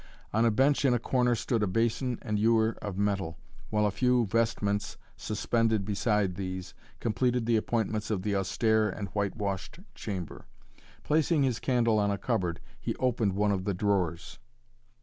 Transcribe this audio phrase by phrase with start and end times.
[0.33, 3.37] On a bench in a corner stood a basin and ewer of metal,
[3.69, 9.35] while a few vestments, suspended beside these, completed the appointments of the austere and white
[9.37, 10.47] washed chamber.
[11.03, 14.39] Placing his candle on a cupboard, he opened one of the drawers.